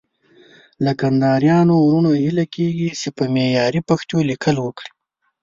[0.83, 4.91] له کندهاريانو وروڼو هيله کېږي چې په معياري پښتو ليکل وکړي.